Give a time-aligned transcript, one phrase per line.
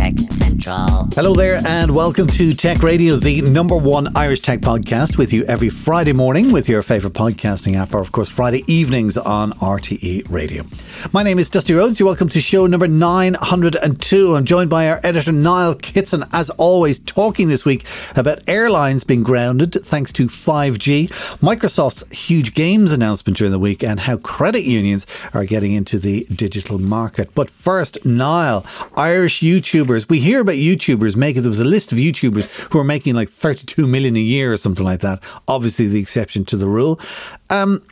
[0.00, 1.08] Tech Central.
[1.14, 5.44] Hello there, and welcome to Tech Radio, the number one Irish tech podcast, with you
[5.44, 10.30] every Friday morning with your favourite podcasting app, or of course, Friday evenings on RTE
[10.30, 10.64] Radio.
[11.12, 12.00] My name is Dusty Rhodes.
[12.00, 14.36] You're welcome to show number 902.
[14.36, 17.84] I'm joined by our editor, Niall Kitson, as always, talking this week
[18.16, 21.08] about airlines being grounded thanks to 5G,
[21.40, 26.24] Microsoft's huge games announcement during the week, and how credit unions are getting into the
[26.34, 27.34] digital market.
[27.34, 28.64] But first, Niall,
[28.96, 29.42] Irish
[29.90, 30.08] YouTubers.
[30.08, 33.28] We hear about YouTubers making, there was a list of YouTubers who are making like
[33.28, 35.22] 32 million a year or something like that.
[35.48, 37.00] Obviously, the exception to the rule.
[37.48, 37.82] Um,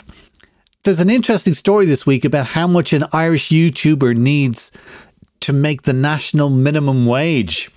[0.84, 4.70] there's an interesting story this week about how much an Irish YouTuber needs
[5.40, 7.70] to make the national minimum wage.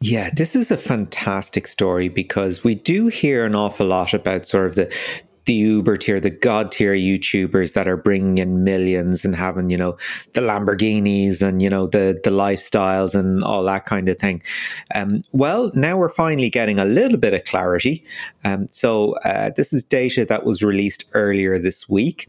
[0.00, 4.66] Yeah, this is a fantastic story because we do hear an awful lot about sort
[4.66, 4.92] of the
[5.44, 9.76] the Uber tier, the God tier YouTubers that are bringing in millions and having, you
[9.76, 9.96] know,
[10.34, 14.42] the Lamborghinis and, you know, the, the lifestyles and all that kind of thing.
[14.94, 18.04] Um, well, now we're finally getting a little bit of clarity.
[18.44, 22.28] Um, so uh, this is data that was released earlier this week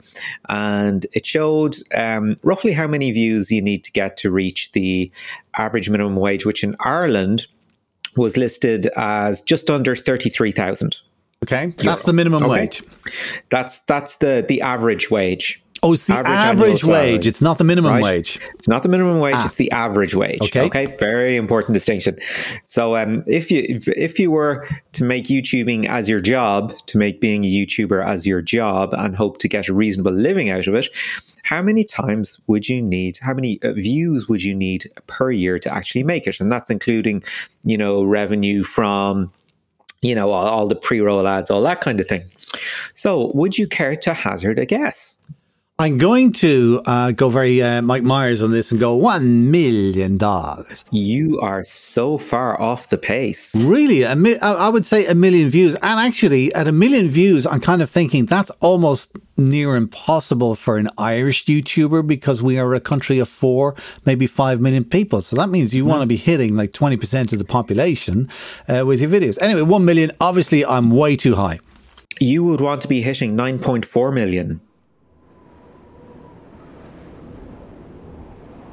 [0.49, 5.11] and it showed um, roughly how many views you need to get to reach the
[5.55, 7.47] average minimum wage, which in Ireland
[8.15, 10.97] was listed as just under 33,000.
[11.43, 12.61] Okay, that's the minimum Okay.
[12.61, 12.83] wage.
[13.49, 15.63] That's that's the the average wage.
[15.85, 17.27] Oh, it's the Average average, wage.
[17.27, 18.01] It's not the minimum Right.
[18.01, 18.39] wage.
[18.57, 20.41] It's not the minimum wage; it's the average wage.
[20.41, 20.61] Okay.
[20.61, 20.85] Okay.
[20.97, 22.17] Very important distinction.
[22.63, 26.97] So, um, if you if, if you were to make YouTubing as your job, to
[26.97, 30.67] make being a YouTuber as your job, and hope to get a reasonable living out
[30.67, 30.87] of it,
[31.43, 33.17] how many times would you need?
[33.21, 36.39] How many uh, views would you need per year to actually make it?
[36.39, 37.23] And that's including,
[37.65, 39.33] you know, revenue from
[40.03, 42.29] you know, all, all the pre roll ads, all that kind of thing.
[42.93, 45.17] So, would you care to hazard a guess?
[45.83, 50.17] I'm going to uh, go very uh, Mike Myers on this and go one million
[50.17, 50.85] dollars.
[50.91, 53.53] You are so far off the pace.
[53.53, 55.75] Really, a mi- I I would say a million views.
[55.81, 60.77] And actually, at a million views, I'm kind of thinking that's almost near impossible for
[60.77, 65.19] an Irish YouTuber because we are a country of four, maybe five million people.
[65.19, 68.29] So that means you want to be hitting like 20% of the population
[68.69, 69.37] uh, with your videos.
[69.41, 71.59] Anyway, one million, obviously, I'm way too high.
[72.21, 74.61] You would want to be hitting 9.4 million.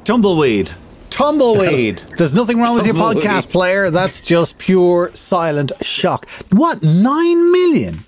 [0.05, 0.71] Tumbleweed.
[1.11, 1.99] Tumbleweed.
[2.17, 3.91] There's nothing wrong with your podcast player.
[3.91, 6.29] That's just pure silent shock.
[6.51, 6.83] What?
[6.83, 8.01] Nine million?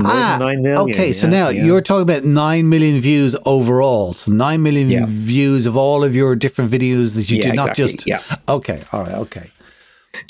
[0.00, 1.64] More than 9 million, Okay, so yeah, now yeah.
[1.64, 4.12] you're talking about 9 million views overall.
[4.12, 5.06] So 9 million Yeah.
[5.08, 8.06] views of all of your different videos that you Yeah, do, not exactly, just.
[8.06, 8.20] yeah.
[8.48, 9.46] Okay, all right, okay.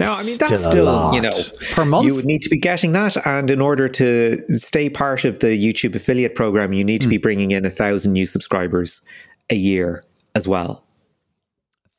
[0.00, 1.30] Now, I mean, that's Still still, you know,
[1.72, 2.06] Per month?
[2.06, 3.14] You would need to be getting that.
[3.26, 7.10] And in order to stay part of the YouTube affiliate program, you need to Hmm.
[7.10, 9.02] be bringing in a thousand new subscribers
[9.50, 10.02] a year
[10.34, 10.82] as well.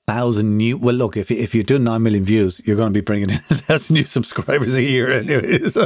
[0.10, 0.78] Thousand new.
[0.78, 3.36] Well, look, if, if you're doing 9 million views, you're going to be bringing in
[3.36, 5.74] a thousand new subscribers a year, anyways.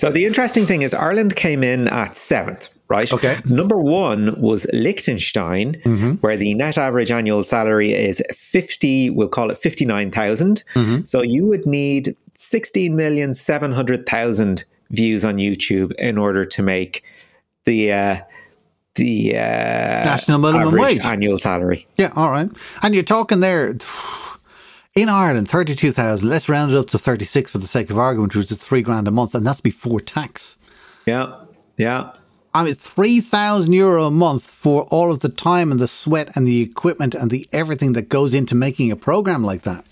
[0.00, 3.12] So the interesting thing is Ireland came in at seventh, right?
[3.12, 3.38] Okay.
[3.44, 5.74] Number one was Liechtenstein,
[6.22, 10.64] where the net average annual salary is 50, we'll call it 59,000.
[11.04, 17.04] So you would need 16,700,000 views on YouTube in order to make
[17.64, 18.20] the, uh,
[18.94, 19.40] the uh,
[20.04, 21.00] National minimum wage.
[21.04, 21.86] annual salary.
[21.96, 22.48] Yeah, all right.
[22.82, 23.68] And you're talking there
[24.94, 26.28] in Ireland, 32,000.
[26.28, 29.08] Let's round it up to 36 for the sake of argument, which is three grand
[29.08, 30.56] a month, and that's before tax.
[31.06, 31.40] Yeah.
[31.76, 32.12] Yeah.
[32.56, 36.46] I mean, 3,000 euro a month for all of the time and the sweat and
[36.46, 39.84] the equipment and the everything that goes into making a program like that.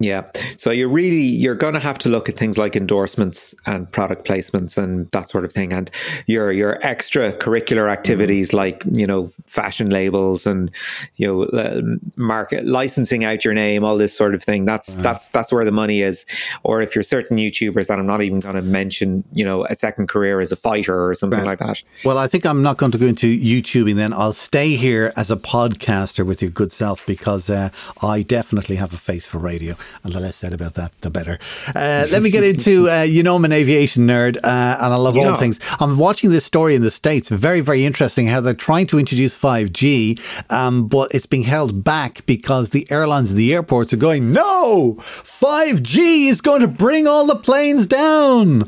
[0.00, 0.30] Yeah.
[0.56, 4.26] So you're really you're going to have to look at things like endorsements and product
[4.26, 5.90] placements and that sort of thing and
[6.26, 10.70] your your extracurricular activities like, you know, fashion labels and
[11.16, 11.82] you know, uh,
[12.16, 14.64] market licensing out your name, all this sort of thing.
[14.64, 16.24] That's that's that's where the money is.
[16.62, 19.74] Or if you're certain YouTubers that I'm not even going to mention, you know, a
[19.74, 21.82] second career as a fighter or something like that.
[22.06, 24.14] Well, I think I'm not going to go into YouTubing then.
[24.14, 27.68] I'll stay here as a podcaster with your good self because uh,
[28.02, 29.74] I definitely have a face for radio.
[30.04, 31.38] And the less said about that, the better.
[31.68, 34.96] Uh, let me get into, uh, you know, I'm an aviation nerd uh, and I
[34.96, 35.60] love all things.
[35.78, 37.28] I'm watching this story in the States.
[37.28, 40.20] Very, very interesting how they're trying to introduce 5G,
[40.50, 44.96] um, but it's being held back because the airlines and the airports are going, no,
[44.98, 48.60] 5G is going to bring all the planes down.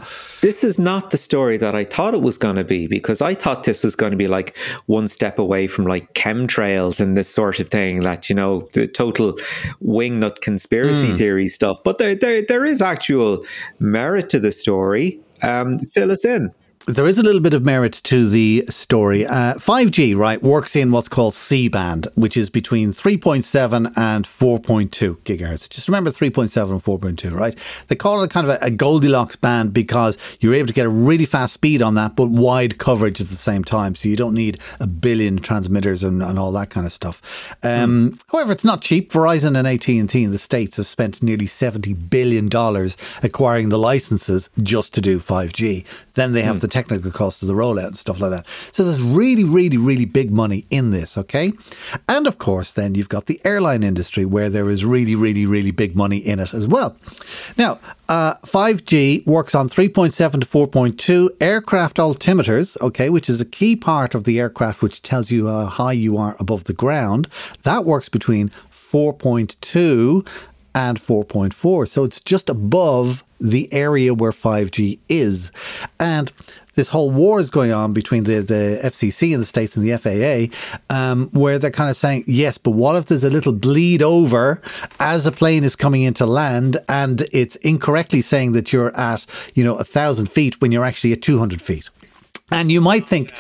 [0.43, 3.35] This is not the story that I thought it was going to be because I
[3.35, 7.29] thought this was going to be like one step away from like chemtrails and this
[7.29, 9.35] sort of thing that, you know, the total
[9.81, 13.45] wingnut conspiracy conspiracy theory stuff, but there, there there is actual
[13.79, 15.21] merit to the story.
[15.43, 16.53] Um, fill us in
[16.87, 19.25] there is a little bit of merit to the story.
[19.25, 25.19] Uh, 5G, right, works in what's called C band, which is between 3.7 and 4.2
[25.21, 25.69] gigahertz.
[25.71, 27.57] Just remember 3.7 and 4.2, right?
[27.87, 30.91] They call it kind of a, a, Goldilocks band because you're able to get a
[30.91, 33.95] really fast speed on that, but wide coverage at the same time.
[33.95, 37.23] So you don't need a billion transmitters and, and all that kind of stuff.
[37.63, 38.23] Um, mm.
[38.33, 39.13] However, it's not cheap.
[39.13, 42.49] Verizon and AT&T in the States have spent nearly $70 billion
[43.23, 45.85] acquiring the licenses just to do 5G.
[46.15, 46.61] Then they have mm.
[46.63, 48.47] the technical cost of the rollout and stuff like that.
[48.73, 51.53] So there's really, really, really big money in this, okay?
[52.09, 55.71] And of course, then you've got the airline industry where there is really, really, really
[55.71, 56.97] big money in it as well.
[57.59, 57.79] Now,
[58.09, 64.15] uh, 5G works on 3.7 to 4.2 aircraft altimeters, okay, which is a key part
[64.15, 67.29] of the aircraft which tells you how high you are above the ground.
[67.65, 70.27] That works between 4.2
[70.75, 71.89] and 4.4.
[71.89, 75.53] So it's just above the area where 5G is.
[75.99, 76.33] And
[76.75, 79.97] this whole war is going on between the, the FCC in the States and the
[79.97, 80.55] FAA,
[80.95, 84.61] um, where they're kind of saying, yes, but what if there's a little bleed over
[84.99, 89.65] as a plane is coming into land and it's incorrectly saying that you're at, you
[89.65, 91.91] know, a thousand feet when you're actually at 200 feet?
[92.53, 93.33] And you might think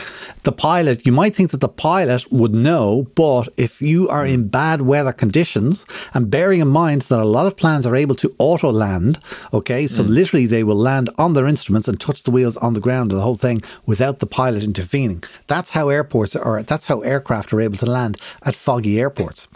[0.44, 4.49] the pilot, you might think that the pilot would know, but if you are in
[4.49, 8.35] bad weather conditions, and bearing in mind that a lot of planes are able to
[8.38, 9.19] auto land,
[9.53, 10.09] okay, so mm.
[10.09, 13.20] literally they will land on their instruments and touch the wheels on the ground, and
[13.20, 15.23] the whole thing without the pilot intervening.
[15.47, 19.47] That's how airports are, that's how aircraft are able to land at foggy airports.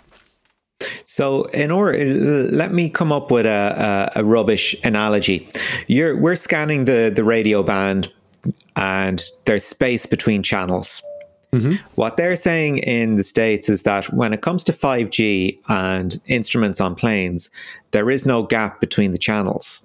[1.06, 1.96] So, in order,
[2.52, 5.48] let me come up with a, a, a rubbish analogy.
[5.86, 8.12] You're, we're scanning the, the radio band
[8.74, 11.02] and there's space between channels.
[11.52, 11.74] Mm-hmm.
[11.94, 16.80] What they're saying in the States is that when it comes to 5G and instruments
[16.80, 17.50] on planes,
[17.92, 19.82] there is no gap between the channels.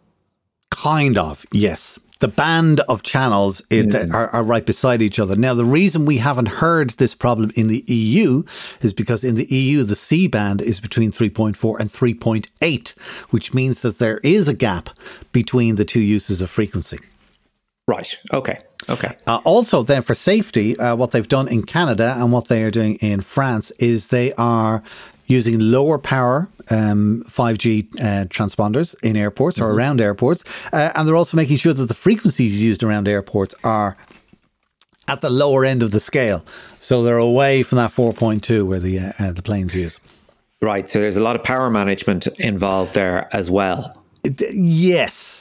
[0.70, 2.00] Kind of, yes.
[2.20, 4.14] The band of channels mm.
[4.14, 5.36] are, are, right beside each other.
[5.36, 8.44] Now, the reason we haven't heard this problem in the EU
[8.82, 12.90] is because in the EU, the C band is between 3.4 and 3.8,
[13.32, 14.92] which means that there is a gap
[15.32, 17.00] between the two uses of frequency.
[17.92, 18.18] Right.
[18.32, 18.58] Okay.
[18.90, 19.18] Okay.
[19.28, 22.70] Uh, also, then for safety, uh, what they've done in Canada and what they are
[22.70, 24.82] doing in France is they are
[25.28, 29.68] using lower power um, 5G uh, transponders in airports mm-hmm.
[29.68, 30.46] or around airports.
[30.72, 33.98] Uh, and they're also making sure that the frequencies used around airports are
[35.10, 36.46] at the lower end of the scale.
[36.76, 40.00] So they're away from that 4.2 where the, uh, uh, the planes use.
[40.62, 40.88] Right.
[40.88, 44.02] So there's a lot of power management involved there as well.
[44.54, 45.41] Yes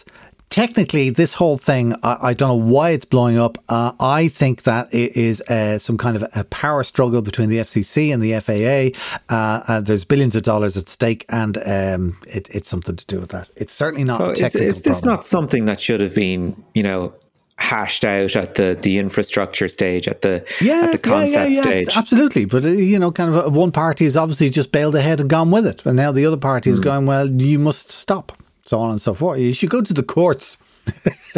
[0.50, 3.56] technically, this whole thing, I, I, don't know why it's blowing up.
[3.68, 7.58] Uh, I think that it is uh, some kind of a power struggle between the
[7.58, 9.34] FCC and the FAA.
[9.34, 13.20] Uh, uh, there's billions of dollars at stake, and um, it, it's something to do
[13.20, 13.48] with that.
[13.56, 15.16] It's certainly not so a technical is, is this problem.
[15.16, 17.14] not something that should have been, you know,
[17.56, 21.62] hashed out at the the infrastructure stage at the yeah, at the concept yeah, yeah,
[21.62, 25.20] stage absolutely but uh, you know kind of one party has obviously just bailed ahead
[25.20, 26.84] and gone with it and now the other party is mm.
[26.84, 28.32] going well you must stop
[28.66, 29.38] so on and so forth.
[29.40, 30.56] You should go to the courts.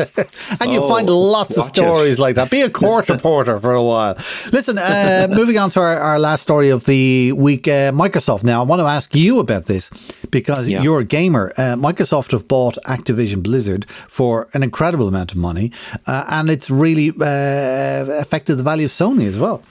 [0.61, 2.23] and you oh, find lots of stories it.
[2.23, 2.51] like that.
[2.51, 4.17] Be a court reporter for a while.
[4.51, 8.45] Listen, uh, moving on to our, our, last story of the week uh, Microsoft.
[8.45, 9.91] Now, I want to ask you about this
[10.31, 10.83] because yeah.
[10.83, 11.53] you're a gamer.
[11.59, 15.73] Uh, Microsoft have bought Activision Blizzard for an incredible amount of money,
[16.07, 19.62] uh, and it's really uh, affected the value of Sony as well.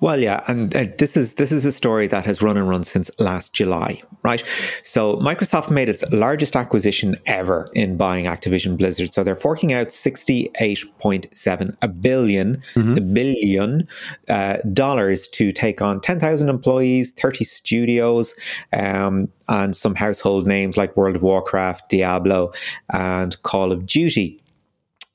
[0.00, 2.82] Well, yeah, and uh, this is this is a story that has run and run
[2.82, 4.42] since last July, right?
[4.82, 9.12] So Microsoft made its largest acquisition ever in buying Activision Blizzard.
[9.12, 12.98] So they're forking out sixty eight point seven a billion, mm-hmm.
[12.98, 13.88] a billion
[14.28, 18.34] uh, dollars to take on ten thousand employees, thirty studios,
[18.72, 22.50] um, and some household names like World of Warcraft, Diablo,
[22.92, 24.42] and Call of Duty.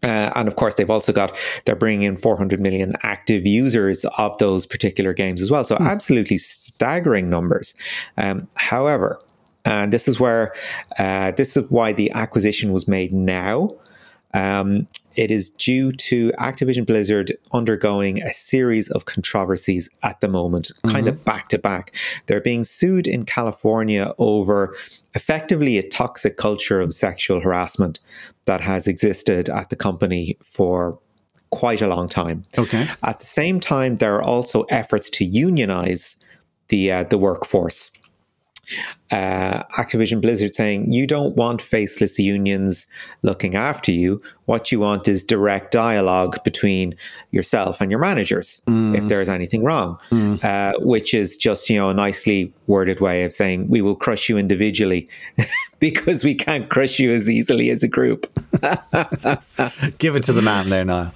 [0.04, 1.36] Uh, and of course, they've also got,
[1.66, 5.63] they're bringing in 400 million active users of those particular games as well.
[5.66, 5.89] So, mm.
[5.89, 7.74] absolutely staggering numbers.
[8.16, 9.20] Um, however,
[9.66, 10.54] and this is where,
[11.00, 13.75] uh, this is why the acquisition was made now.
[14.34, 20.67] Um, it is due to Activision Blizzard undergoing a series of controversies at the moment,
[20.67, 20.91] mm-hmm.
[20.91, 21.93] kind of back to back.
[22.27, 24.75] They're being sued in California over
[25.15, 28.00] effectively a toxic culture of sexual harassment
[28.45, 31.00] that has existed at the company for
[31.50, 32.45] quite a long time.
[32.57, 32.88] Okay.
[33.03, 36.15] At the same time, there are also efforts to unionize
[36.67, 37.89] the uh, the workforce.
[39.12, 42.88] Uh, Activision Blizzard saying you don't want faceless unions
[43.22, 44.22] looking after you.
[44.46, 46.96] What you want is direct dialogue between
[47.32, 48.98] yourself and your managers mm.
[48.98, 50.42] if there's anything wrong, mm.
[50.44, 54.30] uh, which is just you know a nicely worded way of saying we will crush
[54.30, 55.10] you individually
[55.80, 58.26] because we can't crush you as easily as a group.
[60.00, 61.12] Give it to the man there now.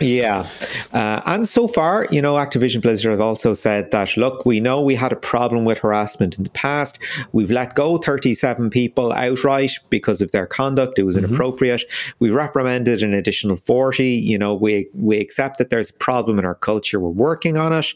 [0.00, 0.48] yeah,
[0.92, 4.80] uh, and so far, you know, Activision Blizzard have also said that look, we know
[4.80, 6.98] we had a problem with harassment in the past.
[7.32, 10.98] We've let go 37 people outright because of their conduct.
[10.98, 11.26] It was mm-hmm.
[11.26, 11.82] inappropriate.
[12.18, 14.06] We reprimanded an additional 40.
[14.06, 17.00] You know, we we accept that there's a problem in our culture.
[17.00, 17.86] We're working on it.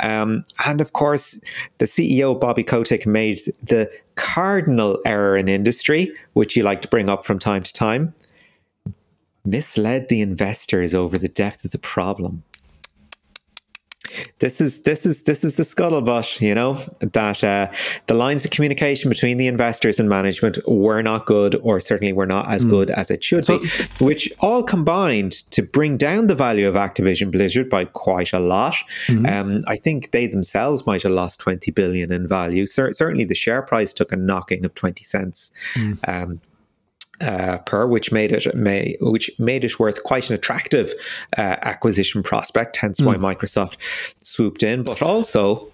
[0.00, 1.40] Um, and of course,
[1.78, 7.08] the CEO Bobby Kotick made the cardinal error in industry, which you like to bring
[7.08, 8.14] up from time to time.
[9.44, 12.42] Misled the investors over the depth of the problem
[14.38, 17.70] this is this is this is the scuttlebutt, you know, that uh,
[18.06, 22.26] the lines of communication between the investors and management were not good, or certainly were
[22.26, 22.70] not as mm.
[22.70, 23.68] good as it should so, be,
[24.00, 28.74] which all combined to bring down the value of Activision Blizzard by quite a lot.
[29.06, 29.26] Mm-hmm.
[29.26, 32.66] Um, I think they themselves might have lost twenty billion in value.
[32.66, 35.52] C- certainly, the share price took a knocking of twenty cents.
[35.74, 36.08] Mm.
[36.08, 36.40] Um,
[37.20, 40.92] uh, per, which made it may, which made it worth quite an attractive
[41.36, 42.76] uh, acquisition prospect.
[42.76, 43.34] Hence why mm.
[43.34, 43.76] Microsoft
[44.22, 45.66] swooped in, but also.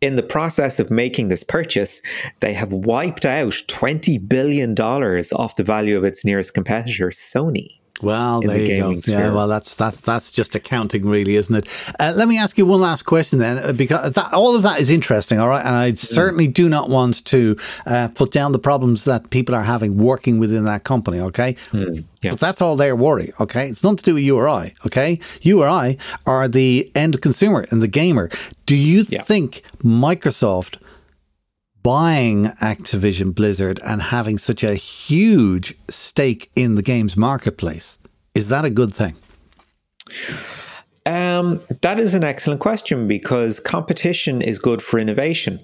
[0.00, 2.00] In the process of making this purchase,
[2.38, 7.77] they have wiped out $20 billion off the value of its nearest competitor, Sony.
[8.02, 9.00] Well, there the you go.
[9.00, 9.18] Sphere.
[9.18, 11.66] Yeah, well, that's that's that's just accounting, really, isn't it?
[11.98, 14.80] Uh, let me ask you one last question then, uh, because that, all of that
[14.80, 15.64] is interesting, all right.
[15.64, 15.98] And I mm.
[15.98, 20.38] certainly do not want to uh, put down the problems that people are having working
[20.38, 21.20] within that company.
[21.20, 22.30] Okay, mm, yeah.
[22.30, 23.32] but that's all their worry.
[23.40, 24.74] Okay, it's nothing to do with you or I.
[24.86, 28.30] Okay, you or I are the end consumer and the gamer.
[28.66, 29.22] Do you yeah.
[29.22, 30.78] think Microsoft?
[31.88, 37.96] Buying Activision Blizzard and having such a huge stake in the games marketplace.
[38.34, 39.14] Is that a good thing?
[41.06, 45.60] Um, that is an excellent question because competition is good for innovation.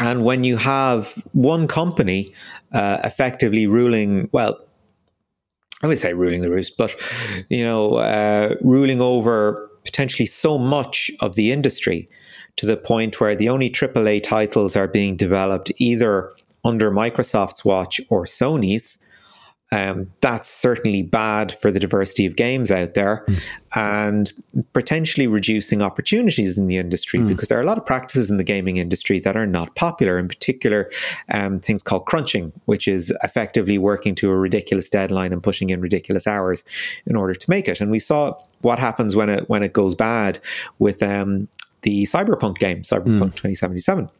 [0.00, 2.32] And when you have one company
[2.72, 4.58] uh, effectively ruling, well,
[5.82, 6.94] I would say ruling the roost, but
[7.50, 12.08] you know, uh, ruling over potentially so much of the industry,
[12.58, 16.32] to the point where the only AAA titles are being developed either
[16.64, 18.98] under Microsoft's watch or Sony's.
[19.70, 23.38] Um, that's certainly bad for the diversity of games out there mm.
[23.74, 24.32] and
[24.72, 27.28] potentially reducing opportunities in the industry mm.
[27.28, 30.18] because there are a lot of practices in the gaming industry that are not popular,
[30.18, 30.90] in particular,
[31.34, 35.82] um, things called crunching, which is effectively working to a ridiculous deadline and pushing in
[35.82, 36.64] ridiculous hours
[37.04, 37.78] in order to make it.
[37.78, 40.38] And we saw what happens when it when it goes bad
[40.78, 41.46] with um,
[41.82, 43.36] the Cyberpunk game, Cyberpunk mm.
[43.36, 44.10] 2077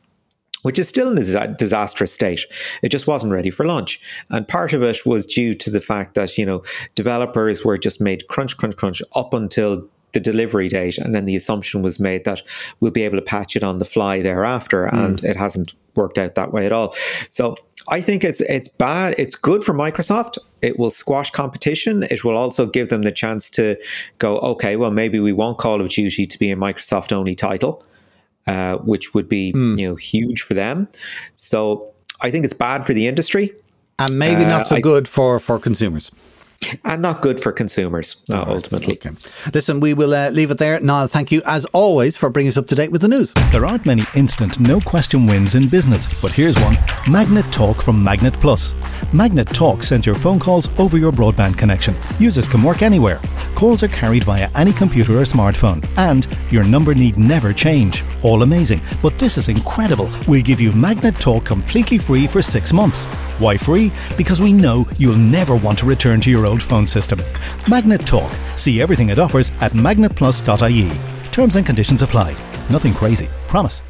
[0.62, 2.41] which is still in a disastrous state.
[2.83, 4.00] It just wasn't ready for launch.
[4.31, 8.00] And part of it was due to the fact that, you know, developers were just
[8.00, 10.99] made crunch, crunch, crunch up until the delivery date.
[10.99, 12.43] And then the assumption was made that
[12.81, 14.87] we'll be able to patch it on the fly thereafter.
[14.87, 14.93] Mm.
[14.93, 16.95] And it hasn't worked out that way at all.
[17.29, 17.57] So
[17.88, 19.15] I think it's it's bad.
[19.19, 20.38] It's good for Microsoft.
[20.62, 22.05] It will squash competition.
[22.05, 23.77] It will also give them the chance to
[24.19, 27.85] go, okay, well, maybe we want Call of Duty to be a Microsoft only title,
[28.47, 29.79] uh, which would be mm.
[29.79, 30.88] you know huge for them.
[31.35, 33.53] So I think it's bad for the industry,
[33.99, 36.11] and maybe not so uh, good for for consumers
[36.85, 38.95] and not good for consumers uh, right, ultimately.
[38.95, 39.11] Okay.
[39.55, 40.81] Listen, we will uh, leave it there.
[40.81, 43.33] Niall, thank you as always for bringing us up to date with the news.
[43.53, 46.77] There aren't many instant, no question wins in business, but here's one
[47.11, 48.75] Magnet Talk from Magnet Plus.
[49.12, 51.95] Magnet Talk sends your phone calls over your broadband connection.
[52.19, 53.21] Users can work anywhere.
[53.55, 58.05] Calls are carried via any computer or smartphone, and your number need never change.
[58.23, 60.11] All amazing, but this is incredible.
[60.27, 63.05] We'll give you Magnet Talk completely free for six months.
[63.38, 63.93] Why free?
[64.17, 67.21] Because we know you'll never want to return to your old phone system.
[67.69, 68.33] Magnet Talk.
[68.57, 70.90] See everything it offers at magnetplus.ie.
[71.31, 72.33] Terms and conditions apply.
[72.71, 73.28] Nothing crazy.
[73.47, 73.83] Promise.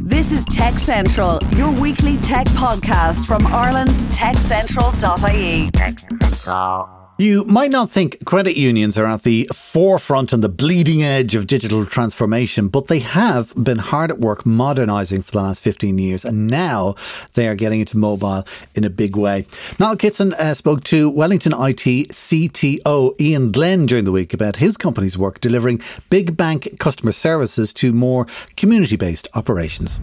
[0.00, 5.70] This is Tech Central, your weekly tech podcast from Ireland's techcentral.ie.
[5.70, 7.01] Tech Central.
[7.18, 11.46] You might not think credit unions are at the forefront and the bleeding edge of
[11.46, 16.24] digital transformation, but they have been hard at work modernising for the last 15 years,
[16.24, 16.94] and now
[17.34, 19.46] they are getting into mobile in a big way.
[19.78, 24.78] Niall Kitson uh, spoke to Wellington IT CTO Ian Glenn during the week about his
[24.78, 28.26] company's work delivering big bank customer services to more
[28.56, 30.00] community based operations.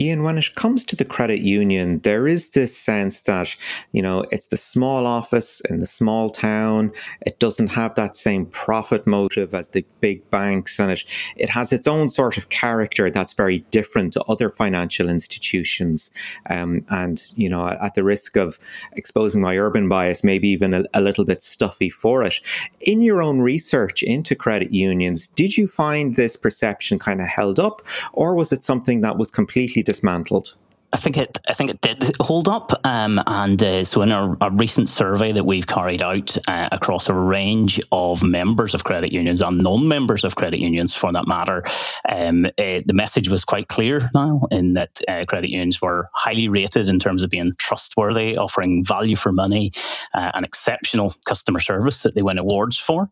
[0.00, 3.56] Ian, when it comes to the credit union, there is this sense that,
[3.90, 6.92] you know, it's the small office in the small town.
[7.26, 11.04] It doesn't have that same profit motive as the big banks, and it,
[11.36, 16.12] it has its own sort of character that's very different to other financial institutions.
[16.48, 18.60] Um, and, you know, at the risk of
[18.92, 22.36] exposing my urban bias, maybe even a, a little bit stuffy for it.
[22.82, 27.58] In your own research into credit unions, did you find this perception kind of held
[27.58, 30.54] up, or was it something that was completely dismantled?
[30.92, 31.36] I think it.
[31.46, 35.32] I think it did hold up, um, and uh, so in a, our, recent survey
[35.32, 40.24] that we've carried out uh, across a range of members of credit unions and non-members
[40.24, 41.62] of credit unions, for that matter,
[42.08, 46.48] um, uh, the message was quite clear now in that uh, credit unions were highly
[46.48, 49.72] rated in terms of being trustworthy, offering value for money,
[50.14, 53.10] uh, and exceptional customer service that they win awards for.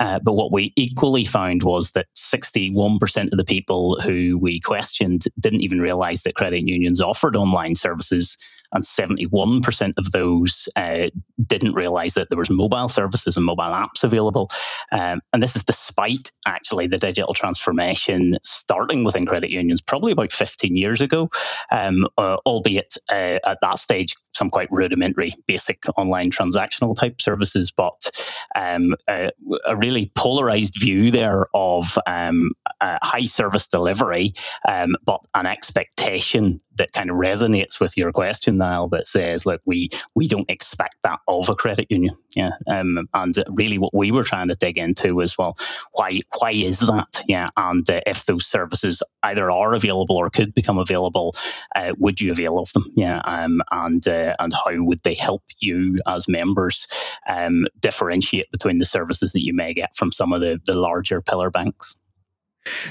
[0.00, 5.24] Uh, but what we equally found was that 61% of the people who we questioned
[5.38, 8.36] didn't even realize that credit unions offered online services
[8.72, 11.08] and 71% of those uh,
[11.46, 14.50] didn't realize that there was mobile services and mobile apps available.
[14.90, 20.32] Um, and this is despite actually the digital transformation starting within credit unions probably about
[20.32, 21.30] 15 years ago,
[21.70, 27.70] um, uh, albeit uh, at that stage some quite rudimentary basic online transactional type services,
[27.70, 28.10] but
[28.54, 29.30] um, a,
[29.76, 32.50] really polarized view there of um,
[32.80, 34.32] high service delivery,
[34.66, 39.60] um, but an expectation that kind of resonates with your question now that says, look,
[39.66, 42.14] we we don't expect that of a credit union.
[42.36, 42.52] Yeah.
[42.70, 45.56] Um, and really what we were trying to dig into was, well,
[45.92, 47.24] why why is that?
[47.26, 47.48] Yeah.
[47.56, 51.34] And uh, if those services either are available or could become available,
[51.74, 52.84] uh, would you avail of them?
[52.94, 53.20] Yeah.
[53.24, 56.86] Um, and uh, and how would they help you as members
[57.28, 61.20] um, differentiate between the services that you may get from some of the, the larger
[61.20, 61.96] pillar banks?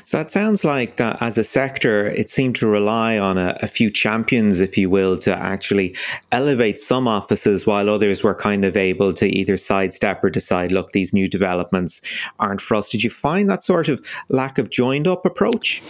[0.04, 3.68] So that sounds like that as a sector, it seemed to rely on a, a,
[3.68, 5.96] few champions, if you will, to actually
[6.32, 10.92] elevate some offices while others were kind of able to either sidestep or decide, look,
[10.92, 12.02] these new developments
[12.40, 12.90] aren't for us.
[12.90, 15.82] Did you find that sort of lack of joined up approach?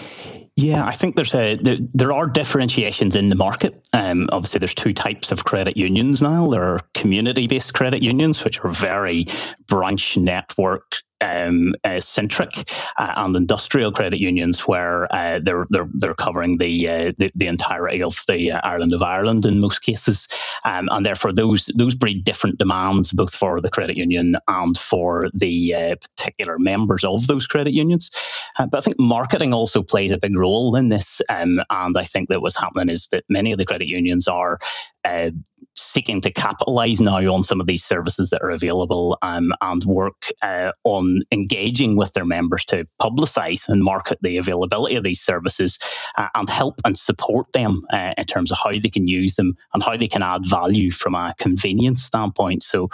[0.55, 3.87] Yeah, I think there's a there, there are differentiations in the market.
[3.93, 6.49] Um, obviously, there's two types of credit unions now.
[6.49, 9.25] There are community-based credit unions, which are very
[9.67, 16.13] branch network um, uh, centric uh, and industrial credit unions where uh, they're, they're they're
[16.13, 20.27] covering the, uh, the, the entirety of the uh, island of Ireland in most cases,
[20.65, 25.25] um, and therefore those those breed different demands both for the credit union and for
[25.33, 28.09] the uh, particular members of those credit unions.
[28.57, 32.29] but I think marketing also plays a big role in this, um, and I think
[32.29, 34.59] that what's happening is that many of the credit unions are
[35.05, 35.31] uh,
[35.75, 40.27] seeking to capitalize now on some of these services that are available um, and work
[40.41, 45.77] uh, on engaging with their members to publicize and market the availability of these services
[46.17, 49.55] uh, and help and support them uh, in terms of how they can use them
[49.73, 52.63] and how they can add value from a convenience standpoint.
[52.63, 52.89] So,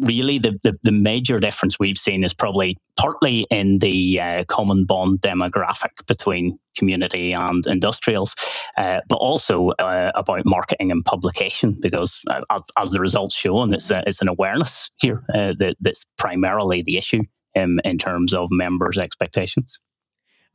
[0.00, 4.84] really, the, the, the, major difference we've seen is probably partly in the uh, common
[4.84, 8.34] bond demographic between community and industrials,
[8.76, 13.60] uh, but also uh, about marketing and publication because, uh, as, as, the results show,
[13.62, 17.22] and it's, it's an awareness here uh, that, that's primarily the issue
[17.56, 19.78] um, in terms of members' expectations.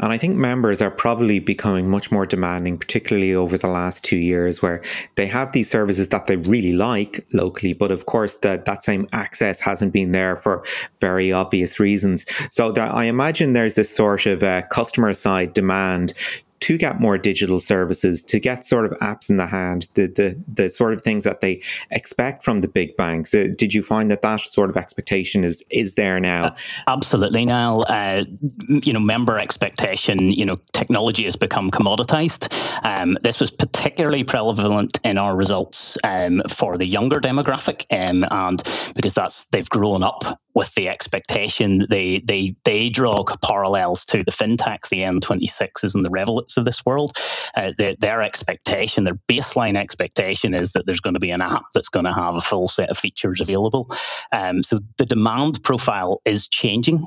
[0.03, 4.17] And I think members are probably becoming much more demanding, particularly over the last two
[4.17, 4.81] years, where
[5.15, 9.07] they have these services that they really like locally, but of course that that same
[9.13, 10.65] access hasn't been there for
[10.99, 12.25] very obvious reasons.
[12.51, 16.11] So that I imagine there's this sort of uh, customer side demand
[16.63, 20.41] to get more digital services, to get sort of apps in the hand, the the,
[20.47, 23.33] the sort of things that they expect from the big banks.
[23.33, 26.45] Uh, did you find that that sort of expectation is is there now?
[26.45, 26.55] Uh,
[26.87, 27.81] absolutely, now.
[27.81, 28.23] Uh,
[28.69, 30.31] you know, member expectation.
[30.31, 32.47] You know, technology has become commoditized.
[32.85, 38.63] Um, this was particularly prevalent in our results um, for the younger demographic, um, and
[38.95, 41.85] because that's they've grown up with the expectation.
[41.89, 46.85] They they they draw parallels to the fintechs, the N26s, and the Revoluts of this
[46.85, 47.17] world.
[47.55, 51.65] Uh, their, their expectation, their baseline expectation, is that there's going to be an app
[51.73, 53.89] that's going to have a full set of features available.
[54.31, 57.05] Um, so the demand profile is changing.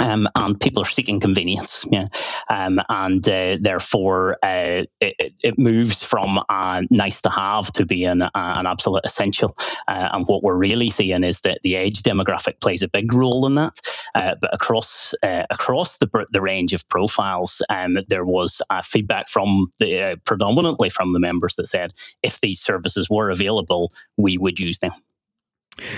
[0.00, 2.06] Um, and people are seeking convenience, yeah,
[2.48, 8.04] um, and uh, therefore uh, it, it, moves from a nice to have to be
[8.04, 9.54] an, an absolute essential.
[9.88, 13.46] Uh, and what we're really seeing is that the age demographic plays a big role
[13.46, 13.78] in that.
[14.14, 19.70] Uh, but across uh, across the the range of profiles, um, there was feedback from
[19.78, 24.78] the predominantly from the members that said if these services were available, we would use
[24.78, 24.92] them.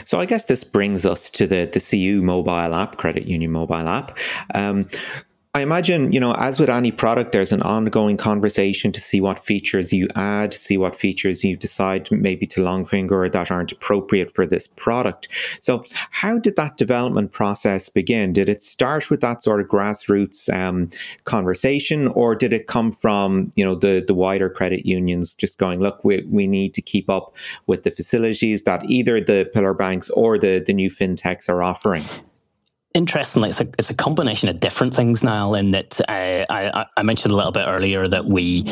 [0.05, 3.89] So I guess this brings us to the the CU mobile app, Credit Union mobile
[3.89, 4.19] app.
[4.55, 4.89] Um,
[5.55, 9.39] I imagine, you know, as with any product, there's an ongoing conversation to see what
[9.39, 14.31] features you add, see what features you decide maybe to long finger that aren't appropriate
[14.31, 15.29] for this product.
[15.61, 18.33] So, how did that development process begin?
[18.33, 20.89] Did it start with that sort of grassroots um,
[21.25, 25.81] conversation, or did it come from, you know, the the wider credit unions just going,
[25.81, 27.37] look, we, we need to keep up
[27.67, 32.05] with the facilities that either the pillar banks or the the new fintechs are offering?
[32.95, 37.03] Interestingly, it's a, it's a combination of different things, Niall, in that uh, I, I,
[37.03, 38.65] mentioned a little bit earlier that we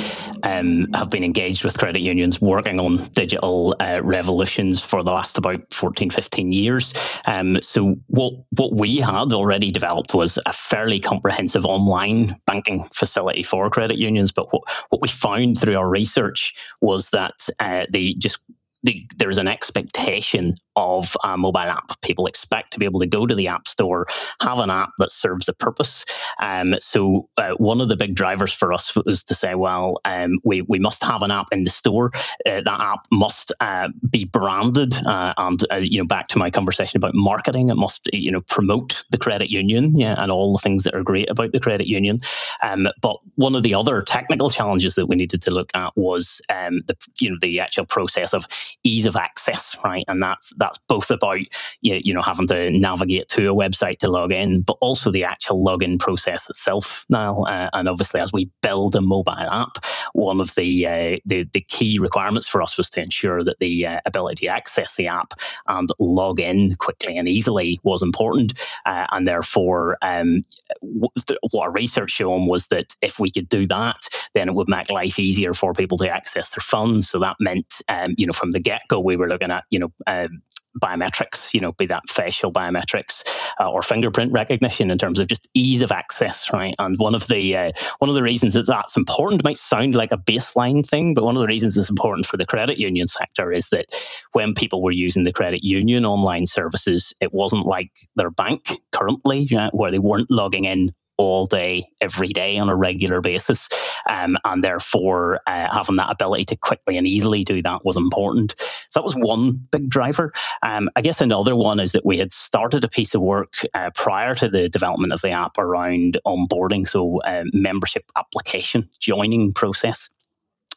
[0.42, 5.38] um, have been engaged with credit unions working on digital uh, revolutions for the last
[5.38, 6.92] about 14, 15 years.
[7.26, 13.42] Um, so what, what we had already developed was a fairly comprehensive online banking facility
[13.42, 14.32] for credit unions.
[14.32, 18.38] But what, what we found through our research was that uh, they just
[18.82, 22.00] the, there's an expectation of a mobile app.
[22.02, 24.06] People expect to be able to go to the app store,
[24.40, 26.04] have an app that serves a purpose.
[26.40, 30.38] Um, so uh, one of the big drivers for us was to say, well, um,
[30.44, 32.10] we we must have an app in the store.
[32.46, 36.50] Uh, that app must uh, be branded, uh, and uh, you know, back to my
[36.50, 40.58] conversation about marketing, it must you know promote the credit union, yeah, and all the
[40.58, 42.18] things that are great about the credit union.
[42.62, 46.40] Um, but one of the other technical challenges that we needed to look at was
[46.48, 48.46] um, the you know the actual process of
[48.84, 50.04] ease of access, right?
[50.08, 51.40] And that's that's both about
[51.80, 55.64] you, know having to navigate to a website to log in, but also the actual
[55.64, 57.42] login process itself now.
[57.44, 61.60] Uh, and obviously, as we build a mobile app, one of the uh, the, the
[61.62, 65.34] key requirements for us was to ensure that the uh, ability to access the app
[65.68, 68.58] and log in quickly and easily was important.
[68.86, 70.44] Uh, and therefore, um,
[70.80, 71.12] what
[71.60, 73.96] our research shown was that if we could do that,
[74.34, 77.08] then it would make life easier for people to access their funds.
[77.08, 79.78] So that meant, um, you know, from the get go, we were looking at, you
[79.78, 80.42] know, um,
[80.80, 83.22] biometrics, you know, be that facial biometrics
[83.58, 86.74] uh, or fingerprint recognition in terms of just ease of access, right?
[86.78, 90.12] And one of the uh, one of the reasons that that's important might sound like
[90.12, 93.52] a baseline thing, but one of the reasons it's important for the credit union sector
[93.52, 93.86] is that
[94.32, 99.48] when people were using the credit union online services, it wasn't like their bank currently,
[99.72, 103.68] where they weren't logging in all day, every day on a regular basis.
[104.08, 108.54] Um, and therefore, uh, having that ability to quickly and easily do that was important.
[108.88, 110.32] So that was one big driver.
[110.62, 113.90] Um, I guess another one is that we had started a piece of work uh,
[113.94, 120.08] prior to the development of the app around onboarding, so uh, membership application joining process.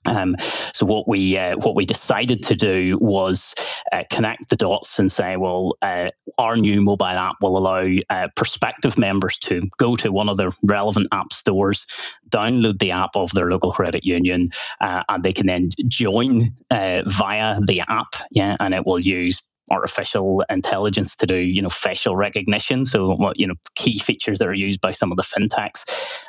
[0.06, 0.36] Um,
[0.74, 3.54] so what we uh, what we decided to do was
[3.92, 8.28] uh, connect the dots and say, well, uh, our new mobile app will allow uh,
[8.36, 11.86] prospective members to go to one of the relevant app stores,
[12.30, 14.50] download the app of their local credit union,
[14.82, 18.16] uh, and they can then join uh, via the app.
[18.32, 19.42] Yeah, and it will use
[19.74, 22.86] artificial intelligence to do, you know, facial recognition.
[22.86, 25.84] So, what you know, key features that are used by some of the fintechs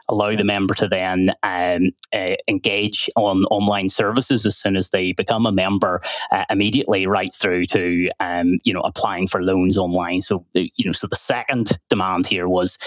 [0.09, 5.13] allow the member to then um, uh, engage on online services as soon as they
[5.13, 10.23] become a member, uh, immediately right through to, um, you know, applying for loans online.
[10.23, 12.79] So, the, you know, so the second demand here was,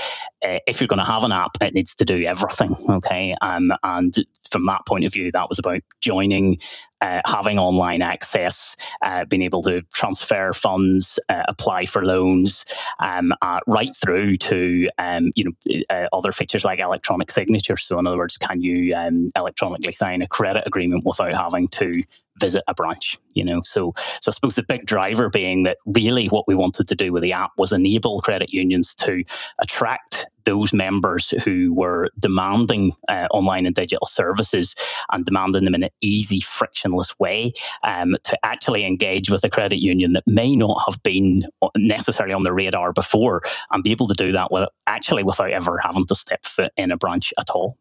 [0.46, 2.76] uh, if you're going to have an app, it needs to do everything.
[2.89, 4.13] Okay, um, and
[4.47, 6.57] from that point of view, that was about joining
[7.01, 12.65] uh, having online access, uh, being able to transfer funds, uh, apply for loans,
[12.99, 17.83] um, uh, right through to um, you know uh, other features like electronic signatures.
[17.83, 22.03] So, in other words, can you um, electronically sign a credit agreement without having to
[22.39, 23.17] visit a branch?
[23.34, 26.88] You know, so so I suppose the big driver being that really what we wanted
[26.88, 29.23] to do with the app was enable credit unions to
[29.60, 34.73] attract those members who were demanding uh, online and digital services
[35.12, 37.52] and demanding them in an easy, frictionless way
[37.84, 41.43] um, to actually engage with a credit union that may not have been
[41.76, 45.78] necessarily on the radar before and be able to do that with, actually without ever
[45.80, 47.78] having to step foot in a branch at all.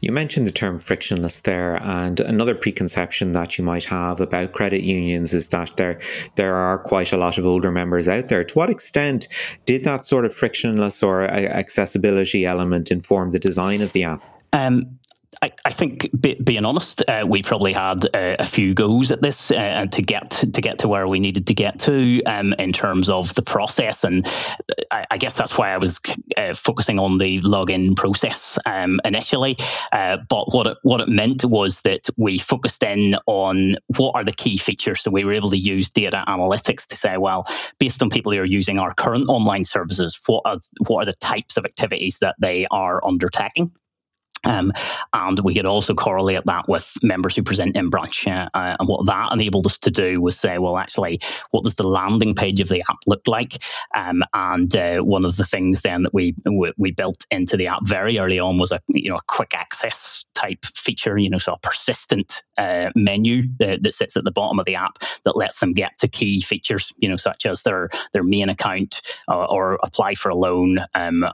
[0.00, 4.82] You mentioned the term frictionless there, and another preconception that you might have about credit
[4.82, 6.00] unions is that there
[6.36, 8.44] there are quite a lot of older members out there.
[8.44, 9.28] To what extent
[9.64, 14.22] did that sort of frictionless or accessibility element inform the design of the app?
[14.52, 14.98] Um,
[15.42, 19.22] I, I think, be, being honest, uh, we probably had uh, a few goes at
[19.22, 22.74] this uh, to get to get to where we needed to get to um, in
[22.74, 24.26] terms of the process, and
[24.90, 25.98] I, I guess that's why I was
[26.36, 29.56] uh, focusing on the login process um, initially.
[29.92, 34.24] Uh, but what it what it meant was that we focused in on what are
[34.24, 35.00] the key features.
[35.00, 37.46] So we were able to use data analytics to say, well,
[37.78, 41.16] based on people who are using our current online services, what are what are the
[41.16, 43.72] types of activities that they are undertaking?
[44.44, 44.72] Um,
[45.12, 48.26] and we could also correlate that with members who present in branch.
[48.26, 51.74] Uh, uh, and what that enabled us to do was say, well, actually, what does
[51.74, 53.62] the landing page of the app look like?
[53.94, 57.66] Um, and uh, one of the things then that we, we, we built into the
[57.66, 61.18] app very early on was a you know a quick access type feature.
[61.18, 64.74] You know, so a persistent uh, menu that, that sits at the bottom of the
[64.74, 66.92] app that lets them get to key features.
[66.98, 71.26] You know, such as their their main account uh, or apply for a loan, um,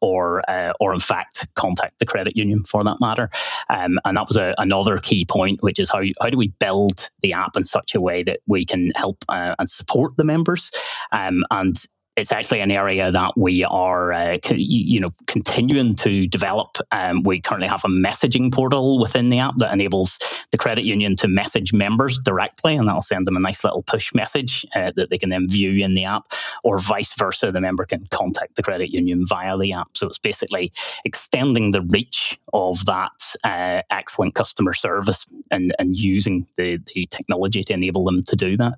[0.00, 0.42] or
[0.80, 3.30] or in fact contact the credit union For that matter.
[3.70, 7.10] Um, and that was a, another key point, which is how, how do we build
[7.22, 10.70] the app in such a way that we can help uh, and support the members.
[11.12, 11.76] Um, and
[12.18, 16.76] it's actually an area that we are, uh, you know, continuing to develop.
[16.90, 20.18] Um, we currently have a messaging portal within the app that enables
[20.50, 24.12] the credit union to message members directly, and that'll send them a nice little push
[24.14, 26.32] message uh, that they can then view in the app,
[26.64, 27.52] or vice versa.
[27.52, 29.96] The member can contact the credit union via the app.
[29.96, 30.72] So it's basically
[31.04, 33.12] extending the reach of that
[33.44, 38.56] uh, excellent customer service and, and using the, the technology to enable them to do
[38.56, 38.74] that.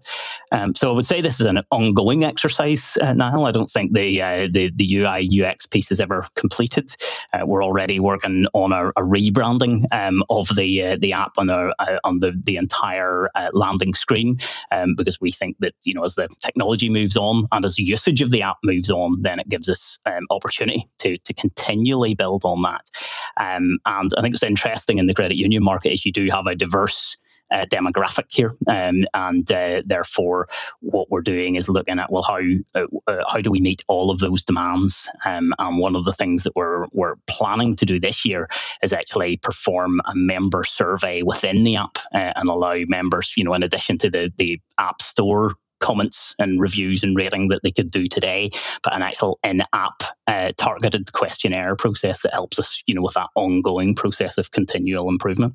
[0.53, 3.92] Um, so I would say this is an ongoing exercise uh, now I don't think
[3.92, 6.94] the uh, the, the UI UX piece is ever completed.
[7.32, 11.46] Uh, we're already working on a, a rebranding um, of the uh, the app on
[11.46, 14.36] the uh, on the the entire uh, landing screen
[14.72, 17.82] um, because we think that you know as the technology moves on and as the
[17.82, 22.14] usage of the app moves on, then it gives us um, opportunity to to continually
[22.14, 22.90] build on that.
[23.38, 26.46] Um, and I think it's interesting in the credit union market is you do have
[26.46, 27.16] a diverse
[27.50, 30.48] uh, demographic here, um, and uh, therefore
[30.80, 32.40] what we're doing is looking at well how
[32.74, 35.08] uh, uh, how do we meet all of those demands?
[35.26, 38.48] Um, and one of the things that we're we're planning to do this year
[38.82, 43.54] is actually perform a member survey within the app uh, and allow members, you know,
[43.54, 47.90] in addition to the the app store comments and reviews and rating that they could
[47.90, 48.50] do today,
[48.82, 53.28] but an actual in-app uh, targeted questionnaire process that helps us, you know, with that
[53.34, 55.54] ongoing process of continual improvement.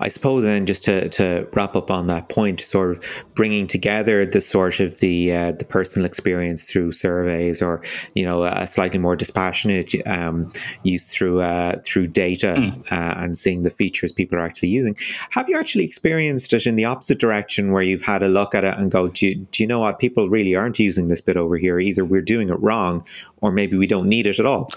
[0.00, 3.04] I suppose then just to, to wrap up on that point, sort of
[3.34, 7.82] bringing together the sort of the uh, the personal experience through surveys, or
[8.14, 10.52] you know a slightly more dispassionate um,
[10.82, 12.80] use through uh, through data mm.
[12.92, 14.94] uh, and seeing the features people are actually using.
[15.30, 18.64] Have you actually experienced it in the opposite direction, where you've had a look at
[18.64, 19.98] it and go, do you, do you know what?
[19.98, 21.78] People really aren't using this bit over here.
[21.78, 23.04] Either we're doing it wrong,
[23.40, 24.68] or maybe we don't need it at all.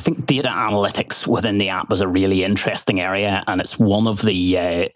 [0.00, 4.06] I think data analytics within the app is a really interesting area, and it's one
[4.06, 4.88] of the uh,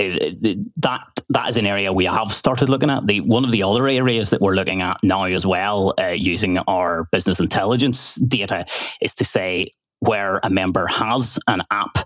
[0.79, 3.07] that that is an area we have started looking at.
[3.07, 6.57] The one of the other areas that we're looking at now as well, uh, using
[6.57, 8.64] our business intelligence data,
[9.03, 11.99] is to say where a member has an app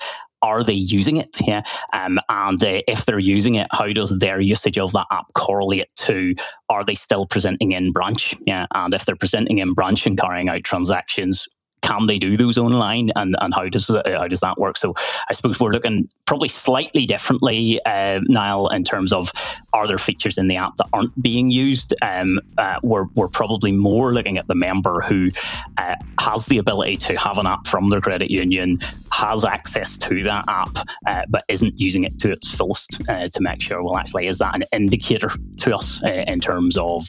[0.43, 1.37] are they using it?
[1.47, 5.33] Yeah, um, and uh, if they're using it, how does their usage of that app
[5.35, 6.35] correlate to
[6.69, 8.35] are they still presenting in branch?
[8.45, 11.47] Yeah, and if they're presenting in branch and carrying out transactions,
[11.83, 14.77] can they do those online and, and how does how does that work?
[14.77, 14.95] So
[15.29, 19.33] I suppose we're looking probably slightly differently, uh, Niall, in terms of
[19.73, 21.95] are there features in the app that aren't being used?
[22.03, 25.31] Um, uh, we're, we're probably more looking at the member who
[25.79, 28.79] uh, has the ability to have an app from their credit union,
[29.13, 33.41] has access to that app, uh, but isn't using it to its fullest uh, to
[33.41, 37.07] make sure, well, actually, is that an indicator to us in terms of,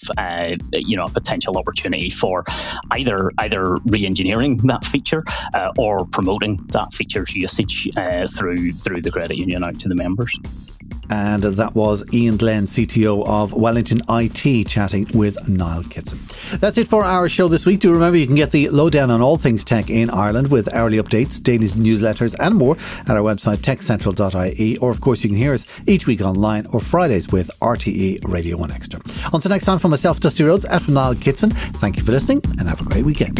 [0.73, 2.43] you know, a potential opportunity for
[2.91, 9.11] either either re-engineering that feature uh, or promoting that feature's usage uh, through through the
[9.11, 10.37] credit union out to the members.
[11.11, 16.59] And that was Ian Glenn, CTO of Wellington IT, chatting with Niall Kitson.
[16.59, 17.79] That's it for our show this week.
[17.79, 20.97] Do remember you can get the lowdown on all things tech in Ireland with hourly
[20.97, 24.77] updates, daily newsletters, and more at our website techcentral.ie.
[24.77, 28.57] Or, of course, you can hear us each week online or Fridays with RTE Radio
[28.57, 29.01] 1 Extra.
[29.33, 32.41] Until next time, from myself, Dusty Rhodes, and from Niall Kitson, thank you for listening
[32.59, 33.39] and have a great weekend.